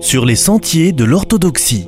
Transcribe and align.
Sur 0.00 0.24
les 0.24 0.36
sentiers 0.36 0.92
de 0.92 1.02
l'orthodoxie. 1.02 1.86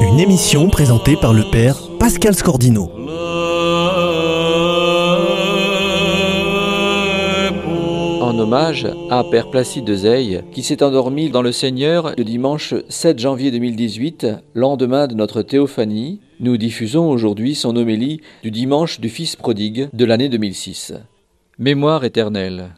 Une 0.00 0.18
émission 0.18 0.68
présentée 0.68 1.14
par 1.14 1.32
le 1.32 1.44
père 1.52 1.76
Pascal 2.00 2.34
Scordino. 2.34 2.90
En 8.20 8.36
hommage 8.38 8.88
à 9.10 9.22
Père 9.22 9.48
Placide 9.50 9.84
de 9.84 9.94
Zeille, 9.94 10.42
qui 10.52 10.64
s'est 10.64 10.82
endormi 10.82 11.30
dans 11.30 11.42
le 11.42 11.52
Seigneur 11.52 12.14
le 12.16 12.24
dimanche 12.24 12.74
7 12.88 13.18
janvier 13.20 13.52
2018, 13.52 14.26
lendemain 14.54 15.06
de 15.06 15.14
notre 15.14 15.42
théophanie, 15.42 16.20
nous 16.40 16.56
diffusons 16.56 17.08
aujourd'hui 17.08 17.54
son 17.54 17.76
homélie 17.76 18.20
du 18.42 18.50
dimanche 18.50 18.98
du 18.98 19.08
Fils 19.08 19.36
prodigue 19.36 19.88
de 19.92 20.04
l'année 20.04 20.28
2006. 20.28 20.94
Mémoire 21.58 22.04
éternelle. 22.04 22.70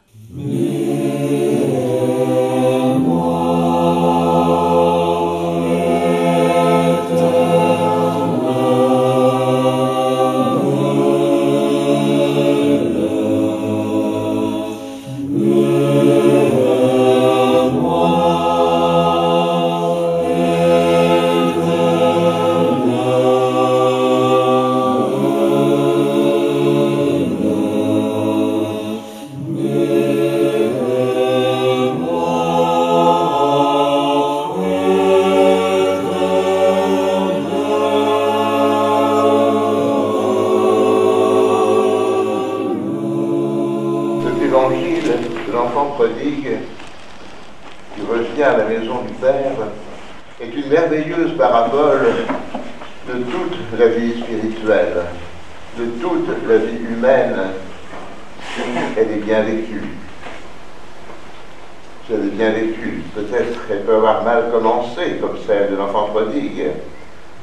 Qui 46.08 48.02
revient 48.08 48.42
à 48.42 48.56
la 48.56 48.64
maison 48.64 49.02
du 49.02 49.12
Père 49.14 49.52
est 50.40 50.54
une 50.54 50.68
merveilleuse 50.68 51.36
parabole 51.36 52.06
de 53.06 53.12
toute 53.24 53.78
la 53.78 53.88
vie 53.88 54.22
spirituelle, 54.22 55.02
de 55.78 55.84
toute 56.00 56.28
la 56.48 56.56
vie 56.56 56.78
humaine, 56.90 57.36
si 58.54 58.62
elle 58.96 59.10
est 59.10 59.24
bien 59.24 59.42
vécue. 59.42 59.82
Si 62.06 62.14
elle 62.14 62.20
est 62.20 62.36
bien 62.36 62.50
vécue, 62.52 63.02
peut-être 63.14 63.66
qu'elle 63.66 63.84
peut 63.84 63.96
avoir 63.96 64.24
mal 64.24 64.50
commencé 64.50 65.18
comme 65.20 65.36
celle 65.46 65.70
de 65.70 65.76
l'enfant 65.76 66.06
prodigue, 66.06 66.68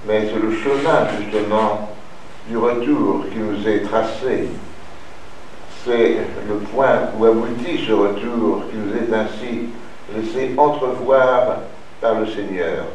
mais 0.07 0.27
c'est 0.31 0.41
le 0.41 0.51
chemin 0.51 1.07
justement 1.19 1.91
du 2.47 2.57
retour 2.57 3.25
qui 3.31 3.37
nous 3.37 3.67
est 3.67 3.81
tracé 3.81 4.49
c'est 5.87 6.17
le 6.49 6.55
point 6.73 7.09
où 7.17 7.25
aboutit 7.25 7.85
ce 7.87 7.93
retour 7.93 8.63
qui 8.69 8.77
nous 8.77 8.93
est 8.97 9.15
ainsi 9.15 9.69
laissé 10.13 10.53
entrevoir 10.57 11.59
par 12.01 12.19
le 12.19 12.27
Seigneur. 12.27 12.85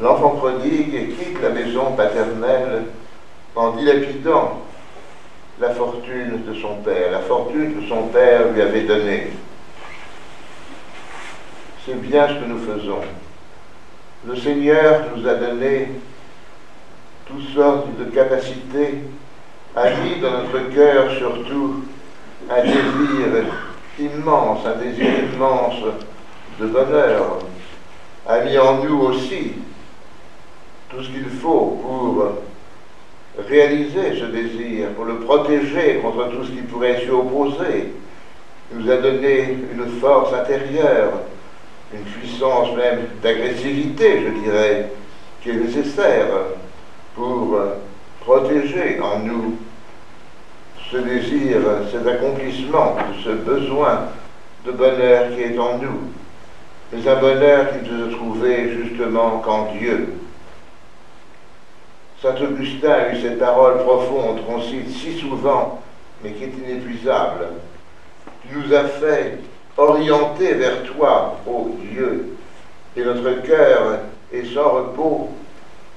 L'enfant 0.00 0.30
prodigue 0.30 1.16
quitte 1.16 1.42
la 1.42 1.50
maison 1.50 1.92
paternelle 1.96 2.84
en 3.54 3.72
dilapidant 3.72 4.62
la 5.60 5.70
fortune 5.70 6.44
de 6.46 6.54
son 6.54 6.76
père, 6.84 7.10
la 7.10 7.20
fortune 7.20 7.80
que 7.80 7.88
son 7.88 8.08
père 8.08 8.52
lui 8.52 8.60
avait 8.60 8.82
donnée. 8.82 9.28
C'est 11.84 12.00
bien 12.00 12.28
ce 12.28 12.34
que 12.34 12.44
nous 12.44 12.58
faisons. 12.58 13.00
Le 14.26 14.36
Seigneur 14.36 15.06
nous 15.16 15.26
a 15.26 15.34
donné 15.34 15.88
toutes 17.26 17.54
sortes 17.54 17.88
de 17.98 18.04
capacités 18.04 19.02
a 19.76 19.90
mis 19.90 20.18
dans 20.20 20.30
notre 20.30 20.70
cœur 20.70 21.10
surtout 21.18 21.84
un 22.48 22.62
désir 22.62 23.44
immense, 23.98 24.60
un 24.66 24.76
désir 24.82 25.06
immense 25.34 25.82
de 26.58 26.66
bonheur, 26.66 27.40
a 28.26 28.40
mis 28.40 28.56
en 28.56 28.82
nous 28.82 28.98
aussi 29.02 29.52
tout 30.88 31.02
ce 31.02 31.10
qu'il 31.10 31.26
faut 31.26 31.78
pour 31.82 32.26
réaliser 33.46 34.18
ce 34.18 34.24
désir, 34.24 34.88
pour 34.96 35.04
le 35.04 35.16
protéger 35.16 36.00
contre 36.02 36.30
tout 36.30 36.44
ce 36.44 36.52
qui 36.52 36.62
pourrait 36.62 37.02
s'y 37.04 37.10
opposer. 37.10 37.92
Il 38.72 38.78
nous 38.78 38.90
a 38.90 38.96
donné 38.96 39.58
une 39.72 39.86
force 40.00 40.32
intérieure, 40.32 41.12
une 41.92 42.00
puissance 42.00 42.74
même 42.74 43.00
d'agressivité, 43.22 44.22
je 44.24 44.40
dirais, 44.42 44.90
qui 45.42 45.50
est 45.50 45.54
nécessaire 45.54 46.26
pour 47.14 47.58
protéger 48.20 48.98
en 49.00 49.20
nous 49.20 49.58
ce 50.90 50.96
désir, 50.98 51.58
cet 51.90 52.06
accomplissement 52.06 52.96
ce 53.24 53.30
besoin 53.30 54.08
de 54.64 54.72
bonheur 54.72 55.34
qui 55.34 55.42
est 55.42 55.58
en 55.58 55.78
nous, 55.78 56.12
mais 56.92 57.08
un 57.08 57.16
bonheur 57.16 57.66
qui 57.70 57.90
ne 57.90 58.08
se 58.08 58.14
trouvait 58.14 58.70
justement 58.70 59.38
qu'en 59.38 59.72
Dieu. 59.72 60.14
Saint 62.22 62.34
Augustin 62.40 62.90
a 62.90 63.12
eu 63.12 63.20
cette 63.20 63.38
parole 63.38 63.78
profonde 63.84 64.44
qu'on 64.46 64.62
cite 64.62 64.88
si 64.90 65.18
souvent, 65.18 65.82
mais 66.22 66.32
qui 66.32 66.44
est 66.44 66.52
inépuisable. 66.66 67.48
Tu 68.42 68.56
nous 68.56 68.74
as 68.74 68.84
fait 68.84 69.38
orienter 69.76 70.54
vers 70.54 70.82
toi, 70.84 71.36
ô 71.46 71.76
Dieu, 71.92 72.36
et 72.96 73.04
notre 73.04 73.42
cœur 73.42 73.98
est 74.32 74.54
sans 74.54 74.70
repos 74.70 75.30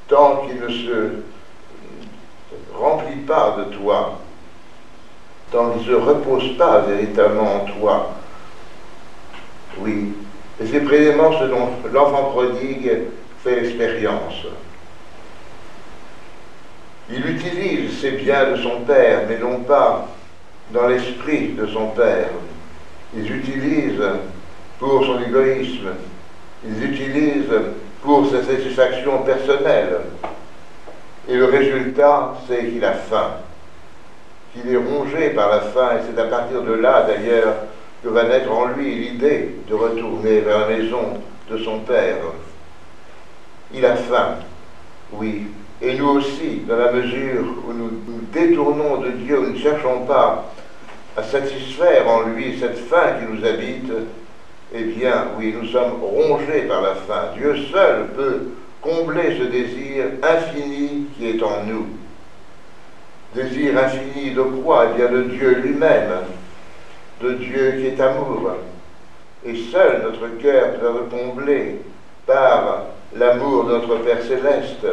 tant 0.08 0.46
qu'il 0.46 0.60
ne 0.60 0.70
se 0.70 1.12
remplit 2.76 3.22
pas 3.26 3.56
de 3.60 3.76
toi, 3.76 4.19
tant 5.52 5.72
qu'il 5.72 5.82
ne 5.82 5.98
se 5.98 6.02
repose 6.02 6.58
pas 6.58 6.82
véritablement 6.82 7.56
en 7.56 7.80
toi. 7.80 8.16
Oui, 9.80 10.14
et 10.62 10.68
c'est 10.68 10.82
précisément 10.82 11.32
ce 11.40 11.46
dont 11.46 11.70
l'enfant 11.94 12.32
prodigue 12.32 12.92
fait 13.44 13.62
l'expérience. 13.62 14.46
Il 17.10 17.26
utilise 17.28 18.00
ses 18.00 18.12
biens 18.12 18.52
de 18.52 18.58
son 18.58 18.82
père, 18.82 19.24
mais 19.28 19.38
non 19.38 19.62
pas 19.62 20.08
dans 20.72 20.88
l'esprit 20.88 21.54
de 21.54 21.66
son 21.66 21.88
père. 21.88 22.30
Il 23.16 23.32
utilise 23.32 24.02
pour 24.78 25.04
son 25.04 25.20
égoïsme, 25.24 25.90
il 26.64 26.84
utilise 26.84 27.50
pour 28.04 28.30
sa 28.30 28.44
satisfaction 28.44 29.24
personnelle. 29.24 30.02
Et 31.28 31.36
le 31.36 31.46
résultat, 31.46 32.36
c'est 32.48 32.66
qu'il 32.66 32.84
a 32.86 32.94
faim, 32.94 33.32
qu'il 34.62 34.74
est 34.74 34.78
rongé 34.78 35.30
par 35.32 35.50
la 35.50 35.62
faim, 35.62 35.92
et 35.98 36.02
c'est 36.08 36.20
à 36.20 36.26
partir 36.26 36.62
de 36.64 36.74
là, 36.74 37.06
d'ailleurs, 37.08 37.56
que 38.04 38.10
va 38.10 38.24
naître 38.24 38.52
en 38.52 38.68
lui 38.68 38.96
l'idée 38.96 39.56
de 39.68 39.74
retourner 39.74 40.40
vers 40.40 40.60
la 40.60 40.68
maison 40.68 41.20
de 41.50 41.58
son 41.58 41.80
Père. 41.80 42.18
Il 43.74 43.86
a 43.86 43.96
faim, 43.96 44.36
oui, 45.14 45.48
et 45.82 45.96
nous 45.96 46.10
aussi, 46.10 46.62
dans 46.68 46.78
la 46.78 46.92
mesure 46.92 47.46
où 47.68 47.74
nous 47.74 47.92
nous 48.08 48.22
détournons 48.34 48.98
de 48.98 49.12
Dieu, 49.12 49.40
nous 49.40 49.54
ne 49.54 49.58
cherchons 49.58 50.06
pas 50.06 50.52
à 51.16 51.24
satisfaire 51.24 52.08
en 52.08 52.22
lui 52.24 52.58
cette 52.60 52.78
faim 52.78 53.16
qui 53.20 53.34
nous 53.34 53.46
habite, 53.46 53.92
eh 54.74 54.84
bien, 54.84 55.28
oui, 55.38 55.56
nous 55.60 55.68
sommes 55.68 56.02
rongés 56.02 56.62
par 56.68 56.82
la 56.82 56.96
faim. 56.96 57.30
Dieu 57.36 57.56
seul 57.72 58.08
peut 58.16 58.50
combler 58.82 59.38
ce 59.38 59.44
désir 59.44 60.06
infini 60.22 61.08
qui 61.18 61.30
est 61.30 61.44
en 61.44 61.64
nous. 61.66 61.88
Désir 63.36 63.78
infini 63.78 64.32
de 64.32 64.42
quoi 64.42 64.88
Eh 64.92 64.98
bien, 64.98 65.12
de 65.12 65.24
Dieu 65.24 65.60
lui-même, 65.62 66.24
de 67.22 67.34
Dieu 67.34 67.74
qui 67.78 67.88
est 67.88 68.02
amour. 68.02 68.52
Et 69.46 69.56
seul 69.72 70.02
notre 70.04 70.38
cœur 70.42 70.74
peut 70.74 70.88
être 70.88 71.10
comblé 71.10 71.82
par 72.26 72.86
l'amour 73.16 73.66
de 73.66 73.74
notre 73.74 73.98
Père 73.98 74.22
céleste, 74.24 74.86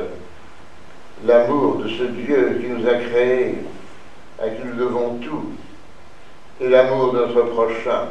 l'amour 1.25 1.77
de 1.77 1.89
ce 1.89 2.03
Dieu 2.05 2.61
qui 2.61 2.69
nous 2.69 2.87
a 2.89 2.95
créés, 2.95 3.55
à 4.39 4.49
qui 4.49 4.67
nous 4.67 4.85
devons 4.85 5.17
tout, 5.17 5.53
et 6.61 6.69
l'amour 6.69 7.13
de 7.13 7.21
notre 7.21 7.43
prochain. 7.43 8.09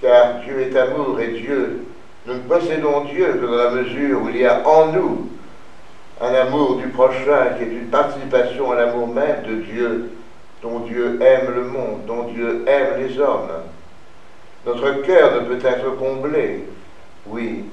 Car 0.00 0.40
Dieu 0.44 0.60
est 0.60 0.76
amour 0.76 1.20
et 1.20 1.28
Dieu, 1.28 1.84
nous 2.26 2.34
ne 2.34 2.40
possédons 2.40 3.04
Dieu 3.04 3.26
que 3.40 3.46
dans 3.46 3.56
la 3.56 3.70
mesure 3.70 4.22
où 4.22 4.28
il 4.28 4.36
y 4.36 4.46
a 4.46 4.66
en 4.66 4.92
nous 4.92 5.28
un 6.22 6.34
amour 6.34 6.76
du 6.76 6.86
prochain 6.88 7.54
qui 7.56 7.64
est 7.64 7.72
une 7.72 7.88
participation 7.88 8.70
à 8.70 8.76
l'amour 8.76 9.08
même 9.08 9.42
de 9.44 9.56
Dieu, 9.56 10.12
dont 10.62 10.78
Dieu 10.80 11.18
aime 11.20 11.52
le 11.52 11.64
monde, 11.64 12.06
dont 12.06 12.24
Dieu 12.32 12.64
aime 12.68 13.04
les 13.04 13.18
hommes. 13.18 13.50
Notre 14.64 15.02
cœur 15.02 15.34
ne 15.34 15.46
peut 15.48 15.66
être 15.66 15.96
comblé, 15.96 16.64
oui, 17.26 17.64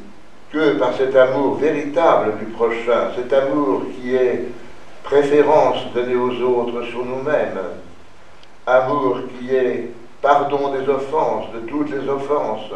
que 0.51 0.73
par 0.79 0.93
cet 0.95 1.15
amour 1.15 1.57
véritable 1.57 2.39
du 2.39 2.45
prochain, 2.45 3.11
cet 3.15 3.31
amour 3.31 3.83
qui 3.95 4.15
est 4.15 4.45
préférence 5.03 5.85
donnée 5.93 6.15
aux 6.15 6.41
autres 6.41 6.83
sur 6.85 7.05
nous-mêmes, 7.05 7.59
amour 8.65 9.19
qui 9.37 9.55
est 9.55 9.91
pardon 10.23 10.71
des 10.71 10.89
offenses, 10.89 11.51
de 11.53 11.59
toutes 11.67 11.91
les 11.91 12.09
offenses, 12.09 12.71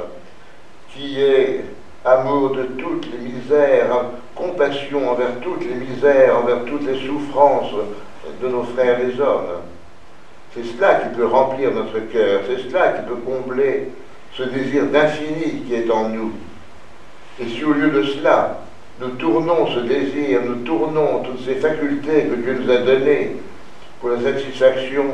qui 0.93 1.19
est 1.19 1.65
amour 2.05 2.51
de 2.51 2.63
toutes 2.63 3.07
les 3.11 3.29
misères, 3.29 4.05
compassion 4.35 5.09
envers 5.09 5.39
toutes 5.41 5.65
les 5.65 5.75
misères, 5.75 6.37
envers 6.37 6.65
toutes 6.65 6.85
les 6.85 6.99
souffrances 7.07 7.71
de 8.41 8.47
nos 8.47 8.63
frères 8.63 8.99
les 8.99 9.19
hommes. 9.19 9.61
C'est 10.53 10.65
cela 10.65 10.95
qui 10.95 11.15
peut 11.15 11.25
remplir 11.25 11.71
notre 11.71 11.99
cœur, 12.11 12.41
c'est 12.47 12.69
cela 12.69 12.89
qui 12.89 13.07
peut 13.07 13.19
combler 13.25 13.89
ce 14.33 14.43
désir 14.43 14.85
d'infini 14.85 15.63
qui 15.65 15.75
est 15.75 15.89
en 15.89 16.09
nous. 16.09 16.31
Et 17.39 17.47
si 17.47 17.63
au 17.63 17.73
lieu 17.73 17.89
de 17.89 18.03
cela, 18.03 18.59
nous 18.99 19.09
tournons 19.09 19.67
ce 19.67 19.79
désir, 19.79 20.41
nous 20.45 20.63
tournons 20.63 21.23
toutes 21.23 21.43
ces 21.45 21.55
facultés 21.55 22.25
que 22.25 22.35
Dieu 22.35 22.59
nous 22.61 22.71
a 22.71 22.77
données 22.77 23.37
pour 23.99 24.09
la 24.09 24.21
satisfaction 24.21 25.05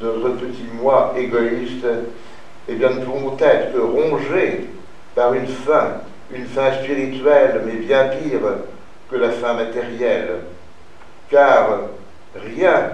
de 0.00 0.06
notre 0.06 0.30
petit 0.36 0.66
moi 0.82 1.14
égoïste, 1.16 1.86
eh 2.68 2.74
bien 2.74 2.90
nous 2.90 3.02
pourrons 3.02 3.36
être 3.38 3.78
rongés 3.78 4.68
par 5.14 5.34
une 5.34 5.46
faim, 5.46 6.00
une 6.34 6.46
faim 6.46 6.72
spirituelle, 6.82 7.62
mais 7.64 7.72
bien 7.72 8.04
pire 8.08 8.40
que 9.10 9.16
la 9.16 9.30
faim 9.30 9.54
matérielle. 9.54 10.40
Car 11.30 11.80
rien 12.34 12.90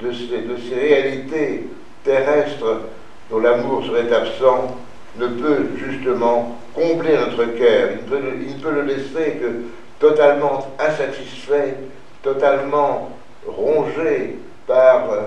de 0.00 0.12
ces, 0.12 0.74
réalités 0.74 1.68
terrestres 2.02 2.82
dont 3.30 3.38
l'amour 3.38 3.84
serait 3.84 4.12
absent 4.12 4.76
ne 5.16 5.26
peut 5.28 5.68
justement 5.76 6.58
combler 6.74 7.16
notre 7.16 7.44
cœur. 7.56 7.90
Il, 7.92 8.56
ne 8.56 8.60
peut 8.60 8.70
le 8.72 8.82
laisser 8.82 9.38
que 9.40 9.62
totalement 9.98 10.74
insatisfait, 10.78 11.76
totalement 12.22 13.10
rongé 13.46 14.38
par 14.66 15.10
euh, 15.10 15.20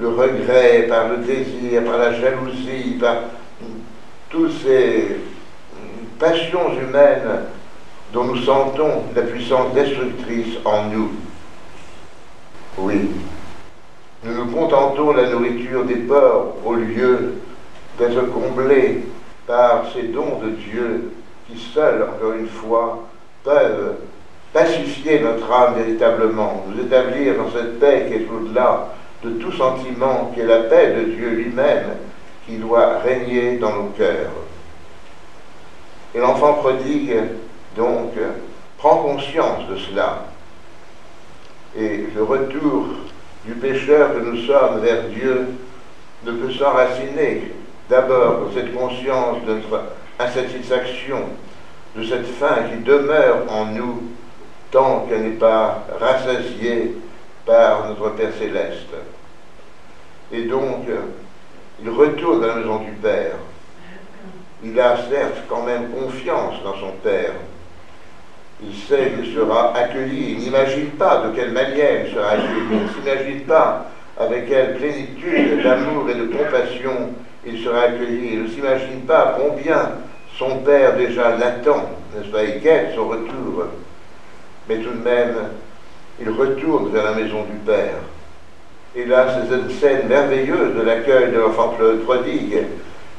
le 0.00 0.08
regret, 0.08 0.86
par 0.88 1.08
le 1.08 1.18
désir, 1.18 1.84
par 1.84 1.98
la 1.98 2.12
jalousie, 2.12 2.96
par 3.00 3.16
toutes 4.30 4.52
ces 4.62 5.16
passions 6.18 6.72
humaines 6.80 7.42
dont 8.12 8.24
nous 8.24 8.42
sentons 8.42 9.04
la 9.14 9.22
puissance 9.22 9.72
destructrice 9.74 10.56
en 10.64 10.84
nous. 10.84 11.10
Oui, 12.78 13.10
nous 14.24 14.34
nous 14.34 14.50
contentons 14.52 15.12
de 15.12 15.20
la 15.20 15.28
nourriture 15.28 15.84
des 15.84 15.96
porcs 15.96 16.56
au 16.64 16.74
lieu 16.74 17.34
d'être 17.98 18.32
comblés 18.32 19.04
par 19.46 19.84
ces 19.92 20.04
dons 20.04 20.40
de 20.42 20.50
Dieu 20.50 21.12
qui 21.46 21.58
seuls, 21.58 22.02
encore 22.02 22.32
une 22.32 22.48
fois, 22.48 23.06
peuvent 23.42 23.96
pacifier 24.52 25.20
notre 25.20 25.50
âme 25.52 25.74
véritablement, 25.74 26.64
nous 26.68 26.82
établir 26.82 27.36
dans 27.36 27.50
cette 27.50 27.78
paix 27.78 28.06
qui 28.08 28.14
est 28.14 28.28
au-delà 28.28 28.94
de 29.22 29.30
tout 29.30 29.52
sentiment, 29.52 30.30
qui 30.32 30.40
est 30.40 30.46
la 30.46 30.60
paix 30.60 30.94
de 30.96 31.12
Dieu 31.12 31.28
lui-même, 31.30 31.96
qui 32.46 32.56
doit 32.56 32.98
régner 32.98 33.58
dans 33.58 33.74
nos 33.74 33.88
cœurs. 33.96 34.30
Et 36.14 36.20
l'enfant 36.20 36.54
prodigue, 36.54 37.16
donc, 37.76 38.12
prend 38.78 38.98
conscience 38.98 39.68
de 39.68 39.76
cela. 39.76 40.26
Et 41.76 42.06
le 42.14 42.22
retour 42.22 42.86
du 43.44 43.54
pécheur 43.54 44.14
que 44.14 44.20
nous 44.20 44.46
sommes 44.46 44.80
vers 44.80 45.04
Dieu 45.08 45.48
ne 46.24 46.32
peut 46.32 46.52
s'enraciner 46.52 47.52
d'abord 47.88 48.40
dans 48.40 48.52
cette 48.54 48.74
conscience 48.74 49.44
de 49.46 49.54
notre 49.54 49.82
insatisfaction, 50.18 51.18
de 51.96 52.04
cette 52.04 52.26
faim 52.26 52.68
qui 52.70 52.82
demeure 52.82 53.50
en 53.50 53.66
nous 53.66 54.02
tant 54.70 55.06
qu'elle 55.08 55.22
n'est 55.22 55.36
pas 55.36 55.84
rassasiée 56.00 56.94
par 57.44 57.88
notre 57.88 58.10
Père 58.10 58.32
céleste. 58.38 58.94
Et 60.32 60.42
donc, 60.42 60.86
il 61.82 61.90
retourne 61.90 62.42
à 62.44 62.48
la 62.48 62.54
maison 62.56 62.78
du 62.78 62.92
Père. 62.92 63.36
Il 64.64 64.80
a 64.80 64.96
certes 64.96 65.42
quand 65.48 65.62
même 65.62 65.90
confiance 65.90 66.54
dans 66.64 66.74
son 66.74 66.92
Père. 67.02 67.32
Il 68.62 68.74
sait 68.74 69.12
qu'il 69.14 69.34
sera 69.34 69.76
accueilli. 69.76 70.32
Il 70.32 70.38
n'imagine 70.38 70.90
pas 70.90 71.18
de 71.26 71.36
quelle 71.36 71.52
manière 71.52 72.06
il 72.06 72.14
sera 72.14 72.30
accueilli. 72.30 72.68
Il 72.70 72.82
ne 72.82 72.88
s'imagine 72.88 73.40
pas 73.40 73.90
avec 74.18 74.48
quelle 74.48 74.76
plénitude 74.76 75.62
d'amour 75.62 76.08
et 76.08 76.14
de 76.14 76.26
compassion 76.34 77.10
il 77.44 77.62
sera 77.62 77.82
accueilli. 77.82 78.30
Il 78.32 78.42
ne 78.44 78.48
s'imagine 78.48 79.00
pas 79.06 79.36
combien 79.38 79.90
son 80.38 80.58
Père 80.60 80.96
déjà 80.96 81.36
l'attend, 81.36 81.90
n'est-ce 82.14 82.30
pas 82.30 82.44
Il 82.44 82.60
guette 82.60 82.92
son 82.94 83.08
retour. 83.08 83.66
Mais 84.68 84.78
tout 84.78 84.92
de 84.92 85.04
même, 85.04 85.36
il 86.20 86.30
retourne 86.30 86.90
vers 86.90 87.04
la 87.04 87.12
maison 87.12 87.42
du 87.42 87.58
Père. 87.66 87.98
Et 88.96 89.04
là, 89.04 89.26
c'est 89.28 89.54
cette 89.54 89.70
scène 89.72 90.08
merveilleuse 90.08 90.74
de 90.74 90.82
l'accueil 90.82 91.32
de 91.32 91.38
l'enfant 91.38 91.74
prodigue 92.06 92.62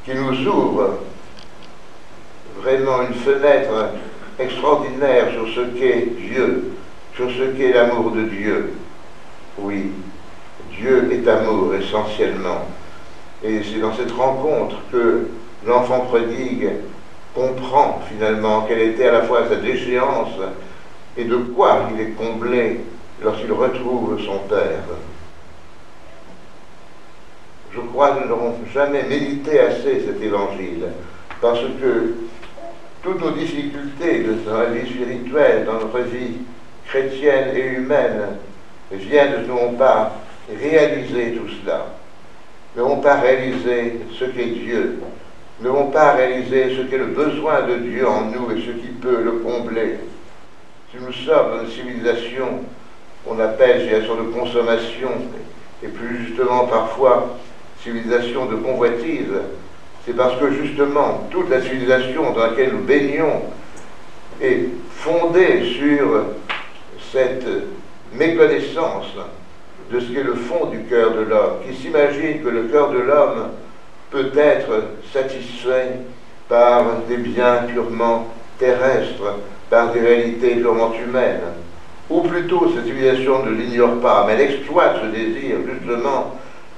qui 0.06 0.15
nous 0.15 0.48
ouvre 0.48 1.00
vraiment 2.65 3.03
une 3.03 3.13
fenêtre 3.13 3.91
extraordinaire 4.39 5.29
sur 5.31 5.47
ce 5.53 5.69
qu'est 5.77 6.07
Dieu, 6.17 6.71
sur 7.15 7.29
ce 7.29 7.44
qu'est 7.56 7.71
l'amour 7.71 8.09
de 8.12 8.23
Dieu. 8.23 8.73
Oui, 9.59 9.91
Dieu 10.71 11.12
est 11.13 11.27
amour 11.27 11.75
essentiellement. 11.75 12.65
Et 13.44 13.62
c'est 13.63 13.79
dans 13.79 13.94
cette 13.94 14.12
rencontre 14.12 14.77
que 14.91 15.27
l'enfant 15.67 16.01
prodigue 16.01 16.69
comprend 17.35 18.01
finalement 18.09 18.62
quelle 18.67 18.81
était 18.81 19.09
à 19.09 19.12
la 19.12 19.21
fois 19.21 19.47
sa 19.47 19.57
déchéance 19.57 20.33
et 21.17 21.25
de 21.25 21.35
quoi 21.35 21.89
il 21.94 22.01
est 22.01 22.12
comblé 22.12 22.81
lorsqu'il 23.21 23.51
retrouve 23.51 24.19
son 24.25 24.39
Père. 24.50 24.83
Je 27.71 27.79
crois 27.79 28.12
que 28.12 28.23
nous 28.23 28.29
n'aurons 28.29 28.56
jamais 28.73 29.03
médité 29.03 29.59
assez 29.59 30.01
cet 30.06 30.21
évangile, 30.21 30.88
parce 31.41 31.59
que 31.59 32.15
toutes 33.05 33.21
nos 33.21 33.31
difficultés 33.31 34.25
dans 34.47 34.57
la 34.57 34.65
vie 34.65 34.89
spirituelle, 34.89 35.65
dans 35.65 35.73
notre 35.73 35.99
vie 35.99 36.37
chrétienne 36.87 37.55
et 37.55 37.77
humaine, 37.77 38.39
viennent 38.91 39.43
de 39.43 39.47
non 39.47 39.73
pas 39.73 40.13
réaliser 40.59 41.33
tout 41.33 41.47
cela, 41.61 41.85
ne 42.75 42.81
vont 42.81 43.01
pas 43.01 43.19
réaliser 43.19 44.01
ce 44.19 44.25
qu'est 44.25 44.45
Dieu, 44.45 44.99
ne 45.61 45.69
vont 45.69 45.91
pas 45.91 46.13
réaliser 46.13 46.75
ce 46.75 46.81
qu'est 46.81 46.97
le 46.97 47.05
besoin 47.05 47.61
de 47.67 47.75
Dieu 47.75 48.07
en 48.07 48.25
nous 48.25 48.51
et 48.51 48.61
ce 48.61 48.71
qui 48.71 48.87
peut 48.87 49.21
le 49.23 49.33
combler. 49.33 49.97
Si 50.91 50.97
nous 50.99 51.13
sommes 51.13 51.57
dans 51.57 51.63
une 51.63 51.71
civilisation 51.71 52.63
qu'on 53.23 53.39
appelle 53.39 53.81
civilisation 53.81 54.15
de 54.15 54.31
consommation, 54.31 55.11
et 55.83 55.87
plus 55.89 56.25
justement 56.25 56.65
parfois 56.65 57.37
civilisation 57.83 58.47
de 58.47 58.55
convoitise, 58.55 59.31
c'est 60.05 60.15
parce 60.15 60.39
que 60.39 60.51
justement 60.51 61.27
toute 61.31 61.50
la 61.50 61.62
civilisation 61.62 62.31
dans 62.31 62.47
laquelle 62.47 62.74
nous 62.74 62.83
baignons 62.83 63.41
est 64.41 64.67
fondée 64.91 65.63
sur 65.77 66.25
cette 67.12 67.47
méconnaissance 68.13 69.07
de 69.91 70.00
ce 70.00 70.12
qu'est 70.12 70.24
le 70.24 70.35
fond 70.35 70.67
du 70.67 70.83
cœur 70.83 71.12
de 71.12 71.21
l'homme, 71.21 71.57
qui 71.67 71.75
s'imagine 71.75 72.41
que 72.43 72.50
le 72.50 72.63
cœur 72.63 72.91
de 72.91 73.00
l'homme 73.00 73.50
peut 74.12 74.31
être 74.35 74.83
satisfait 75.12 76.00
par 76.47 76.83
des 77.07 77.17
biens 77.17 77.63
purement 77.67 78.27
terrestres, 78.59 79.39
par 79.69 79.91
des 79.91 80.00
réalités 80.00 80.55
purement 80.55 80.93
humaines. 80.93 81.41
Ou 82.09 82.21
plutôt, 82.21 82.71
cette 82.75 82.85
civilisation 82.85 83.43
ne 83.43 83.51
l'ignore 83.51 84.00
pas, 84.00 84.25
mais 84.27 84.33
elle 84.33 84.53
exploite 84.53 84.97
ce 85.01 85.07
désir 85.07 85.57
justement 85.67 86.35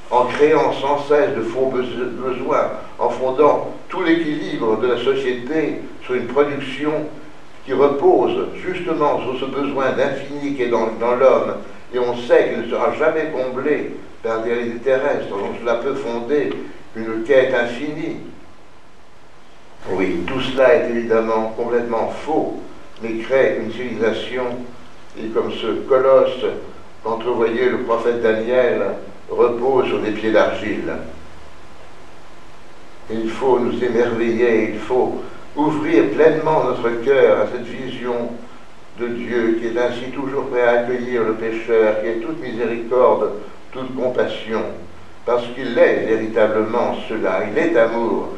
en 0.10 0.26
créant 0.26 0.72
sans 0.74 1.00
cesse 1.08 1.36
de 1.36 1.42
faux 1.42 1.72
besoins, 1.72 2.72
en 2.98 3.10
fondant 3.10 3.74
tout 3.90 4.04
l'équilibre 4.04 4.78
de 4.80 4.88
la 4.88 4.98
société 4.98 5.82
sur 6.04 6.16
une 6.16 6.28
production 6.28 6.92
qui 7.66 7.74
repose 7.74 8.48
justement 8.66 9.20
sur 9.22 9.40
ce 9.40 9.46
besoin 9.46 9.92
d'infini 9.92 10.56
qui 10.56 10.64
est 10.64 10.70
dans, 10.70 10.88
l'homme, 11.20 11.56
et 11.94 12.00
on 12.00 12.16
sait 12.16 12.50
qu'il 12.50 12.62
ne 12.62 12.70
sera 12.70 12.94
jamais 12.94 13.32
comblé 13.32 13.96
par 14.24 14.42
des 14.42 14.54
réalités 14.54 14.80
terrestres, 14.80 15.28
donc 15.30 15.58
cela 15.60 15.76
peut 15.76 15.96
fonder 15.96 16.50
une 16.96 17.24
quête 17.24 17.54
infinie. 17.54 18.18
Oui, 19.90 20.24
tout 20.26 20.40
cela 20.40 20.76
est 20.76 20.90
évidemment 20.90 21.54
complètement 21.58 22.08
faux, 22.26 22.62
mais 23.02 23.18
crée 23.18 23.60
une 23.62 23.72
civilisation, 23.72 24.46
et 25.20 25.28
comme 25.28 25.52
ce 25.52 25.68
colosse 25.88 26.46
qu'entrevoyait 27.04 27.70
le 27.70 27.80
prophète 27.80 28.22
Daniel, 28.22 28.82
repose 29.30 29.88
sur 29.88 30.00
des 30.00 30.12
pieds 30.12 30.32
d'argile. 30.32 30.94
Il 33.10 33.30
faut 33.30 33.60
nous 33.60 33.84
émerveiller, 33.84 34.72
il 34.74 34.80
faut 34.80 35.22
ouvrir 35.56 36.10
pleinement 36.12 36.64
notre 36.66 37.04
cœur 37.04 37.42
à 37.42 37.48
cette 37.48 37.66
vision 37.66 38.32
de 39.00 39.08
Dieu 39.08 39.60
qui 39.60 39.68
est 39.68 39.80
ainsi 39.80 40.12
toujours 40.14 40.46
prêt 40.46 40.64
à 40.64 40.80
accueillir 40.82 41.24
le 41.24 41.34
pécheur, 41.34 42.02
qui 42.02 42.08
est 42.08 42.20
toute 42.20 42.42
miséricorde, 42.42 43.34
toute 43.72 43.96
compassion, 43.96 44.62
parce 45.26 45.46
qu'il 45.56 45.78
est 45.78 46.06
véritablement 46.06 46.96
cela, 47.08 47.42
il 47.52 47.58
est 47.58 47.78
amour. 47.78 48.30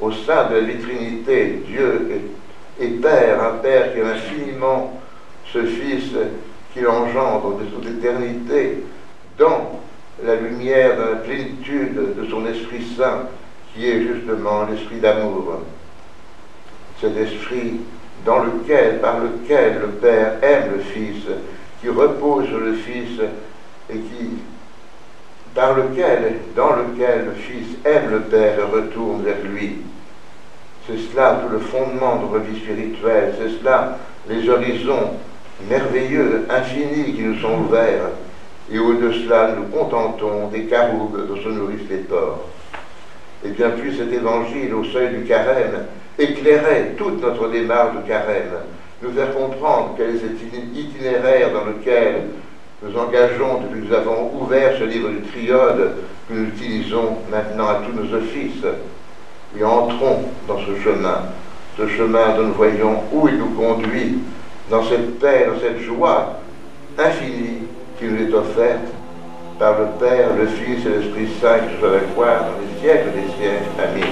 Au 0.00 0.10
sein 0.10 0.48
de 0.50 0.56
la 0.56 0.74
Trinité, 0.74 1.62
Dieu 1.66 2.10
est, 2.80 2.86
Père, 3.00 3.42
un 3.42 3.58
Père 3.58 3.92
qui 3.92 4.00
est 4.00 4.02
infiniment 4.02 5.00
ce 5.52 5.64
Fils 5.64 6.12
qu'il 6.72 6.88
engendre 6.88 7.58
de 7.58 7.64
toute 7.66 7.86
éternité 7.86 8.82
la 10.70 11.16
plénitude 11.24 12.16
de 12.16 12.30
son 12.30 12.46
Esprit 12.46 12.84
Saint, 12.96 13.28
qui 13.74 13.88
est 13.88 14.02
justement 14.02 14.64
l'esprit 14.70 14.98
d'amour. 14.98 15.62
Cet 17.00 17.16
esprit 17.16 17.80
dans 18.24 18.44
lequel, 18.44 19.00
par 19.00 19.18
lequel 19.18 19.80
le 19.80 19.88
Père 19.88 20.34
aime 20.42 20.72
le 20.76 20.82
Fils, 20.82 21.24
qui 21.80 21.88
repose 21.88 22.46
sur 22.46 22.60
le 22.60 22.74
Fils 22.74 23.20
et 23.90 23.98
qui, 23.98 24.38
par 25.54 25.74
lequel, 25.74 26.36
dans 26.54 26.76
lequel 26.76 27.26
le 27.26 27.32
Fils 27.32 27.76
aime 27.84 28.10
le 28.10 28.20
Père 28.20 28.58
et 28.58 28.62
retourne 28.62 29.22
vers 29.22 29.42
lui. 29.44 29.78
C'est 30.86 30.98
cela 30.98 31.42
tout 31.42 31.52
le 31.52 31.58
fondement 31.58 32.16
de 32.16 32.22
notre 32.22 32.38
vie 32.38 32.60
spirituelle, 32.60 33.34
c'est 33.38 33.58
cela 33.58 33.98
les 34.28 34.48
horizons 34.48 35.14
merveilleux, 35.68 36.46
infinis 36.48 37.14
qui 37.14 37.22
nous 37.22 37.40
sont 37.40 37.60
ouverts, 37.66 38.10
et 38.72 38.78
au-de 38.78 39.12
cela 39.12 39.54
nous 39.56 39.64
contentons 39.64 40.48
des 40.48 40.64
caroubes 40.64 41.26
dont 41.28 41.36
se 41.36 41.48
nourrissent 41.48 41.88
les 41.90 41.98
porcs. 41.98 42.46
Et 43.44 43.50
bien 43.50 43.70
plus 43.70 43.96
cet 43.96 44.12
évangile 44.12 44.72
au 44.74 44.84
seuil 44.84 45.16
du 45.16 45.24
carême 45.24 45.86
éclairer 46.18 46.94
toute 46.96 47.20
notre 47.20 47.48
démarche 47.48 47.96
de 47.96 48.08
carême, 48.08 48.52
nous 49.02 49.12
faire 49.12 49.34
comprendre 49.34 49.94
quel 49.96 50.10
est 50.10 50.18
cet 50.18 50.38
itinéraire 50.74 51.52
dans 51.52 51.64
lequel 51.64 52.28
nous 52.82 52.98
engageons 52.98 53.60
depuis 53.62 53.80
que 53.80 53.88
nous 53.88 53.94
avons 53.94 54.30
ouvert 54.40 54.76
ce 54.78 54.84
livre 54.84 55.08
du 55.10 55.22
triode 55.22 55.92
que 56.28 56.34
nous 56.34 56.48
utilisons 56.48 57.16
maintenant 57.30 57.68
à 57.68 57.80
tous 57.86 57.92
nos 57.92 58.14
offices. 58.14 58.64
Et 59.58 59.64
entrons 59.64 60.24
dans 60.48 60.58
ce 60.58 60.80
chemin, 60.82 61.22
ce 61.76 61.86
chemin 61.88 62.36
dont 62.36 62.44
nous 62.44 62.54
voyons 62.54 63.02
où 63.12 63.28
il 63.28 63.36
nous 63.36 63.50
conduit, 63.50 64.18
dans 64.70 64.82
cette 64.84 65.18
paix, 65.18 65.46
dans 65.46 65.60
cette 65.60 65.80
joie 65.80 66.40
infinie 66.98 67.61
qui 68.02 68.08
nous 68.08 68.20
est 68.20 68.34
offerte 68.34 68.88
par 69.58 69.78
le 69.78 69.86
Père, 70.00 70.34
le 70.36 70.46
Fils 70.46 70.84
et 70.84 70.88
l'Esprit 70.88 71.28
Saint, 71.40 71.60
qui 71.60 71.78
soit 71.78 71.90
la 71.90 72.00
gloire 72.12 72.40
dans 72.40 72.58
les 72.60 72.66
siècles 72.80 73.10
des 73.12 73.28
siècles. 73.38 73.70
Amen. 73.78 74.02